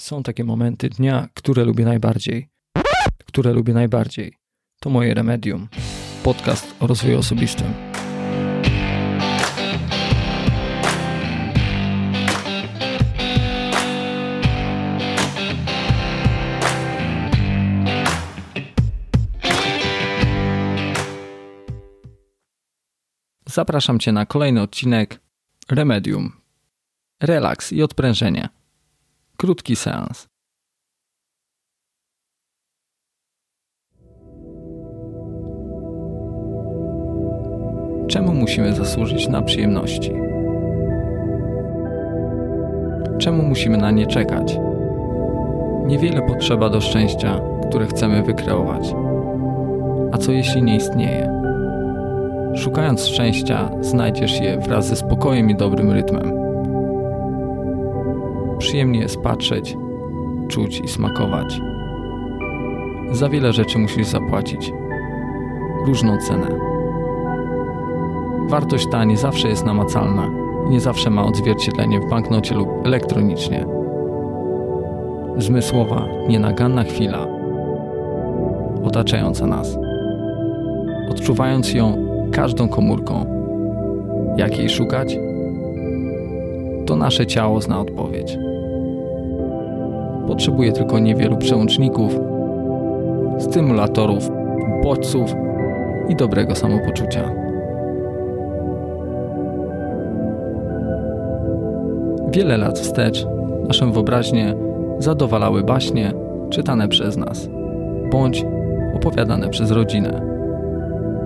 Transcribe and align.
Są 0.00 0.22
takie 0.22 0.44
momenty 0.44 0.88
dnia, 0.88 1.28
które 1.34 1.64
lubię 1.64 1.84
najbardziej. 1.84 2.48
Które 3.26 3.52
lubię 3.52 3.74
najbardziej. 3.74 4.34
To 4.80 4.90
moje 4.90 5.14
remedium. 5.14 5.68
Podcast 6.22 6.74
o 6.80 6.86
rozwoju 6.86 7.18
osobistym. 7.18 7.66
Zapraszam 23.46 23.98
Cię 23.98 24.12
na 24.12 24.26
kolejny 24.26 24.62
odcinek 24.62 25.20
Remedium. 25.70 26.32
Relaks 27.20 27.72
i 27.72 27.82
odprężenie. 27.82 28.59
Krótki 29.40 29.76
seans. 29.76 30.28
Czemu 38.08 38.34
musimy 38.34 38.72
zasłużyć 38.72 39.28
na 39.28 39.42
przyjemności? 39.42 40.12
Czemu 43.18 43.42
musimy 43.42 43.76
na 43.76 43.90
nie 43.90 44.06
czekać? 44.06 44.56
Niewiele 45.86 46.22
potrzeba 46.22 46.70
do 46.70 46.80
szczęścia, 46.80 47.40
które 47.68 47.86
chcemy 47.86 48.22
wykreować. 48.22 48.94
A 50.12 50.18
co 50.18 50.32
jeśli 50.32 50.62
nie 50.62 50.76
istnieje? 50.76 51.42
Szukając 52.56 53.06
szczęścia, 53.06 53.70
znajdziesz 53.80 54.40
je 54.40 54.58
wraz 54.58 54.86
ze 54.86 54.96
spokojem 54.96 55.50
i 55.50 55.54
dobrym 55.54 55.90
rytmem. 55.90 56.39
Przyjemnie 58.70 59.00
jest 59.00 59.20
patrzeć, 59.20 59.76
czuć 60.48 60.80
i 60.80 60.88
smakować. 60.88 61.60
Za 63.12 63.28
wiele 63.28 63.52
rzeczy 63.52 63.78
musisz 63.78 64.06
zapłacić. 64.06 64.72
Różną 65.86 66.18
cenę. 66.18 66.46
Wartość 68.48 68.86
ta 68.90 69.04
nie 69.04 69.16
zawsze 69.16 69.48
jest 69.48 69.64
namacalna 69.64 70.30
i 70.66 70.70
nie 70.70 70.80
zawsze 70.80 71.10
ma 71.10 71.24
odzwierciedlenie 71.24 72.00
w 72.00 72.10
banknocie 72.10 72.54
lub 72.54 72.68
elektronicznie. 72.84 73.66
Zmysłowa, 75.38 76.06
nienaganna 76.28 76.84
chwila 76.84 77.26
otaczająca 78.84 79.46
nas. 79.46 79.78
Odczuwając 81.10 81.74
ją, 81.74 82.06
każdą 82.32 82.68
komórką. 82.68 83.26
Jak 84.36 84.58
jej 84.58 84.68
szukać? 84.68 85.16
To 86.86 86.96
nasze 86.96 87.26
ciało 87.26 87.60
zna 87.60 87.80
odpowiedź. 87.80 88.49
Potrzebuje 90.26 90.72
tylko 90.72 90.98
niewielu 90.98 91.36
przełączników, 91.36 92.20
stymulatorów, 93.38 94.30
bodźców 94.82 95.34
i 96.08 96.16
dobrego 96.16 96.54
samopoczucia. 96.54 97.30
Wiele 102.32 102.56
lat 102.56 102.78
wstecz 102.78 103.26
naszą 103.68 103.92
wyobraźnię 103.92 104.54
zadowalały 104.98 105.62
baśnie 105.62 106.12
czytane 106.50 106.88
przez 106.88 107.16
nas, 107.16 107.48
bądź 108.12 108.44
opowiadane 108.94 109.48
przez 109.48 109.70
rodzinę 109.70 110.30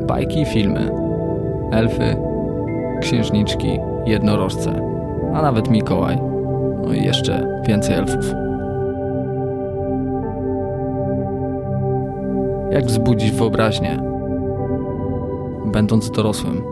bajki 0.07 0.41
i 0.41 0.45
filmy, 0.45 0.91
elfy, 1.73 2.17
księżniczki, 3.01 3.79
jednorożce, 4.07 4.81
a 5.35 5.43
nawet 5.43 5.71
Mikołaj, 5.71 6.19
no 6.83 6.95
i 6.95 7.05
jeszcze 7.05 7.63
więcej 7.67 7.95
elfów. 7.95 8.44
Jak 12.75 12.87
wzbudzić 12.87 13.31
wyobraźnię? 13.31 13.99
Będąc 15.67 16.11
dorosłym, 16.11 16.63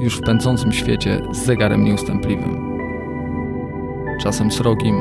już 0.00 0.18
w 0.18 0.22
pędzącym 0.22 0.72
świecie 0.72 1.20
z 1.32 1.38
zegarem 1.44 1.84
nieustępliwym. 1.84 2.78
Czasem 4.22 4.52
srogim 4.52 5.00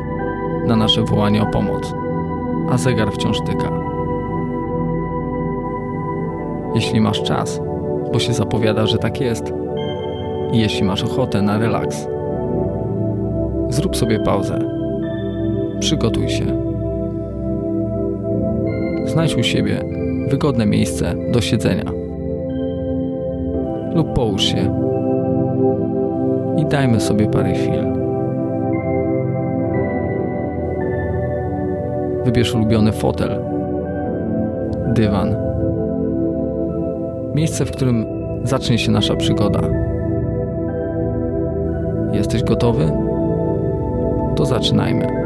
na 0.68 0.76
nasze 0.76 1.04
wołanie 1.04 1.42
o 1.42 1.46
pomoc, 1.46 1.94
a 2.70 2.78
zegar 2.78 3.12
wciąż 3.12 3.42
tyka. 3.42 3.72
Jeśli 6.76 7.02
masz 7.02 7.24
czas, 7.24 7.62
bo 8.14 8.20
się 8.20 8.34
zapowiada, 8.34 8.88
że 8.88 8.98
tak 8.98 9.22
jest, 9.22 9.54
i 10.52 10.60
jeśli 10.60 10.84
masz 10.84 11.04
ochotę 11.04 11.42
na 11.42 11.58
relaks, 11.58 12.08
zrób 13.70 13.96
sobie 13.96 14.20
pauzę. 14.20 14.60
Przygotuj 15.80 16.30
się. 16.30 16.46
Znajdź 19.06 19.36
u 19.36 19.44
siebie 19.44 19.95
wygodne 20.30 20.66
miejsce 20.66 21.16
do 21.32 21.42
siedzenia. 21.42 21.92
Lub 23.96 24.14
połóż 24.14 24.44
się 24.44 24.82
i 26.58 26.66
dajmy 26.66 27.00
sobie 27.00 27.28
parę 27.28 27.54
chwil. 27.54 27.86
Wybierz 32.26 32.56
ulubiony 32.56 32.92
fotel, 32.92 33.40
dywan 34.94 35.36
Miejsce, 37.36 37.66
w 37.66 37.72
którym 37.72 38.06
zacznie 38.44 38.78
się 38.78 38.92
nasza 38.92 39.16
przygoda. 39.16 39.62
Jesteś 42.14 42.44
gotowy? 42.44 42.92
To 44.36 44.46
zaczynajmy. 44.46 45.25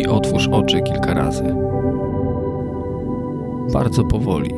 I 0.00 0.06
otwórz 0.06 0.48
oczy 0.48 0.80
kilka 0.80 1.14
razy. 1.14 1.54
Bardzo 3.72 4.04
powoli, 4.04 4.54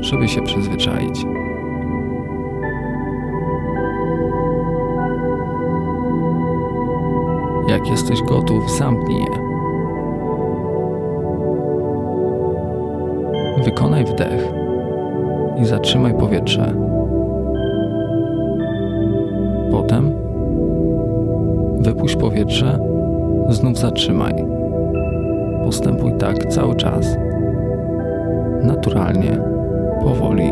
żeby 0.00 0.28
się 0.28 0.42
przyzwyczaić. 0.42 1.24
Jak 7.68 7.88
jesteś 7.88 8.22
gotów, 8.22 8.78
zamknij 8.78 9.18
je. 9.18 9.44
Wykonaj 13.64 14.04
wdech 14.04 14.48
i 15.62 15.64
zatrzymaj 15.64 16.14
powietrze. 16.14 16.74
Potem 19.70 20.12
wypuść 21.80 22.16
powietrze, 22.16 22.93
znów 23.48 23.78
zatrzymaj. 23.78 24.34
Postępuj 25.64 26.12
tak 26.18 26.46
cały 26.46 26.76
czas. 26.76 27.06
Naturalnie, 28.62 29.38
powoli. 30.02 30.50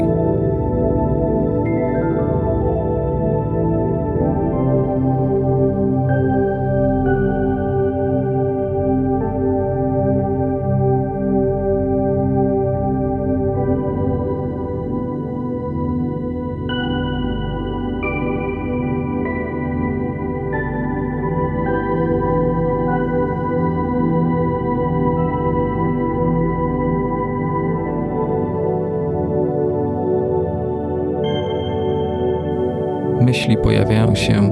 Myśli 33.25 33.57
pojawiają 33.57 34.15
się 34.15 34.51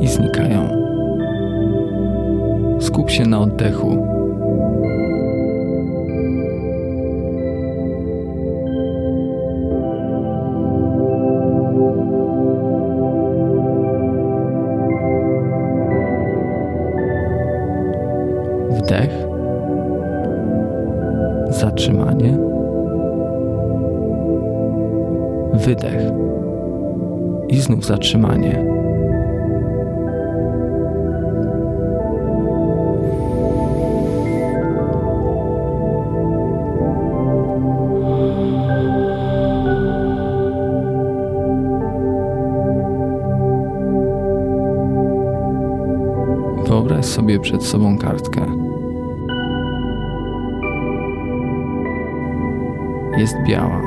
i 0.00 0.08
znikają. 0.08 0.68
Skup 2.80 3.10
się 3.10 3.24
na 3.24 3.40
oddechu. 3.40 4.06
Wdech, 18.70 19.10
zatrzymanie, 21.50 22.38
wydech 25.52 26.31
i 27.52 27.60
znów 27.60 27.84
zatrzymanie. 27.84 28.64
Wyobraź 46.66 47.04
sobie 47.04 47.40
przed 47.40 47.64
sobą 47.64 47.98
kartkę. 47.98 48.40
Jest 53.18 53.36
biała. 53.46 53.82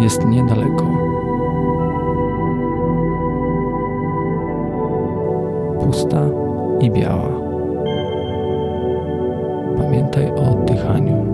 Jest 0.00 0.24
niedaleko. 0.24 1.13
I 6.84 6.90
biała. 6.90 7.30
Pamiętaj 9.76 10.30
o 10.30 10.50
oddychaniu. 10.50 11.24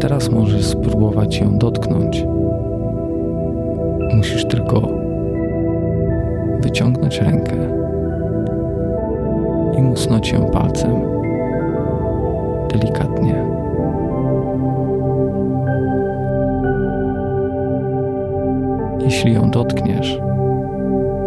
Teraz 0.00 0.30
możesz 0.30 0.64
spróbować 0.64 1.38
ją 1.38 1.58
dotknąć. 1.58 2.24
Musisz 4.16 4.44
tylko 4.44 4.80
wyciągnąć 6.60 7.18
rękę 7.18 7.79
i 9.80 9.82
musnąć 9.82 10.32
ją 10.32 10.50
palcem. 10.50 10.94
Delikatnie. 12.68 13.44
Jeśli 19.00 19.34
ją 19.34 19.50
dotkniesz, 19.50 20.20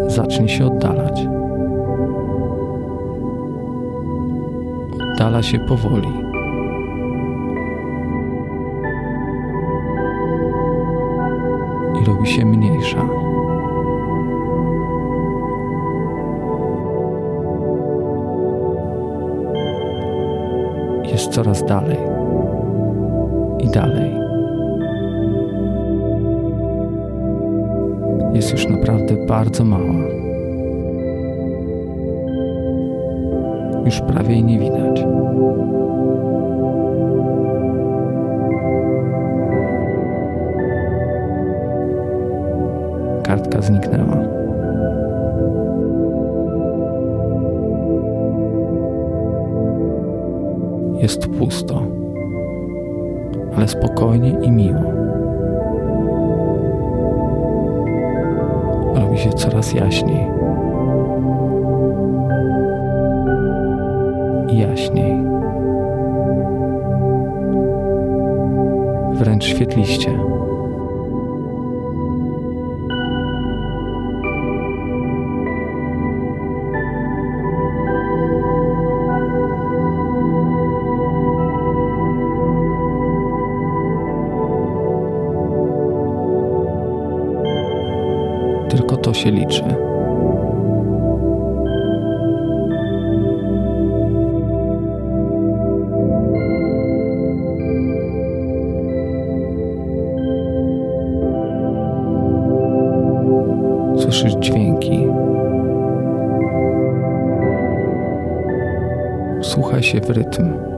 zacznie 0.07 0.50
się 0.50 0.65
oddalać. 0.65 1.27
Oddala 5.13 5.44
się 5.44 5.59
powoli. 5.59 6.23
i 12.01 12.06
robi 12.06 12.27
się 12.27 12.45
mniejsza. 12.45 13.06
Coraz 21.33 21.65
dalej 21.65 21.97
i 23.59 23.68
dalej. 23.68 24.12
Jest 28.33 28.51
już 28.51 28.68
naprawdę 28.68 29.25
bardzo 29.27 29.63
mała. 29.63 29.94
Już 33.85 34.01
prawie 34.01 34.31
jej 34.33 34.44
nie 34.44 34.59
widać. 34.59 35.03
kartka 43.24 43.62
zniknęła. 43.62 44.43
Jest 51.03 51.27
pusto, 51.27 51.81
ale 53.55 53.67
spokojnie 53.67 54.29
i 54.41 54.51
miło. 54.51 54.81
Robi 58.95 59.17
się 59.17 59.29
coraz 59.29 59.73
jaśniej. 59.73 60.27
I 64.47 64.57
jaśniej. 64.57 65.17
Wręcz 69.13 69.45
świetliście. 69.45 70.32
Się 89.23 89.31
liczy. 89.31 89.63
Słyszysz 103.97 104.33
dźwięki. 104.33 105.07
Słuchaj 109.41 109.83
się 109.83 110.01
w 110.01 110.09
rytm. 110.09 110.72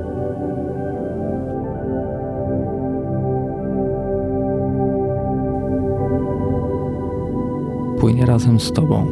Płynie 8.05 8.25
razem 8.25 8.59
z 8.59 8.71
Tobą. 8.71 9.09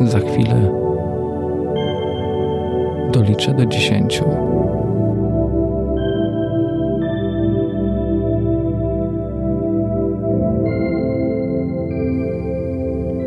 Za 0.00 0.20
chwilę 0.20 0.72
doliczę 3.12 3.54
do 3.54 3.66
dziesięciu. 3.66 4.24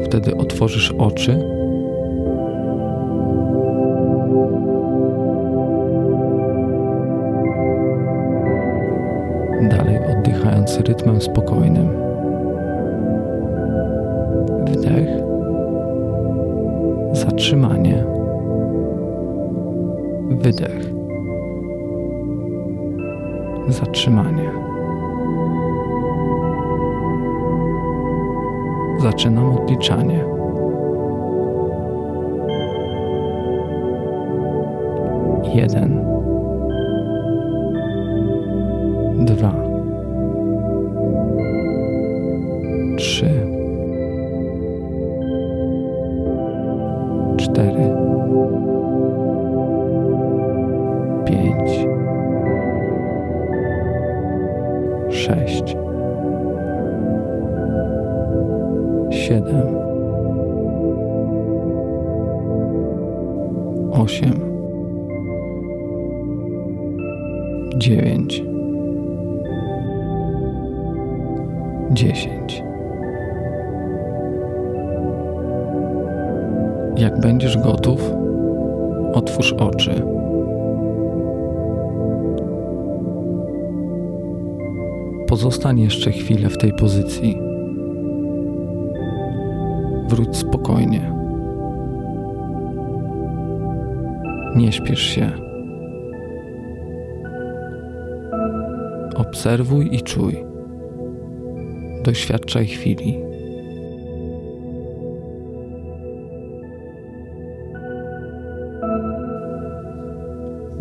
Wtedy 0.05 0.37
otworzysz 0.37 0.91
oczy 0.91 1.56
oddychając 10.67 10.87
rytmem 10.87 11.21
spokojnym. 11.21 11.87
Wdech, 14.65 15.07
zatrzymanie, 17.11 18.03
wydech, 20.29 20.91
zatrzymanie. 23.67 24.51
Zaczynam 29.01 29.57
odliczanie. 29.57 30.25
Jeden. 35.53 35.96
Cztery, 47.57 47.89
pięć, 51.25 51.87
sześć, 55.09 55.77
siedem, 59.09 59.67
osiem, 63.91 64.33
dziewięć. 67.77 68.43
dziesięć. 71.91 72.63
Jak 76.97 77.19
będziesz 77.19 77.57
gotów, 77.57 78.11
otwórz 79.13 79.53
oczy. 79.53 80.03
Pozostań 85.27 85.79
jeszcze 85.79 86.11
chwilę 86.11 86.49
w 86.49 86.57
tej 86.57 86.73
pozycji. 86.73 87.39
Wróć 90.09 90.37
spokojnie. 90.37 91.13
Nie 94.55 94.71
śpiesz 94.71 95.01
się. 95.01 95.31
Obserwuj 99.15 99.95
i 99.95 100.01
czuj. 100.01 100.43
Doświadczaj 102.03 102.65
chwili. 102.65 103.26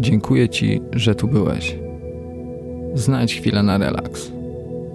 Dziękuję 0.00 0.48
Ci, 0.48 0.82
że 0.92 1.14
tu 1.14 1.28
byłeś. 1.28 1.78
Znajdź 2.94 3.36
chwilę 3.36 3.62
na 3.62 3.78
relaks. 3.78 4.32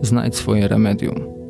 Znajdź 0.01 0.35
swoje 0.35 0.67
remedium. 0.67 1.40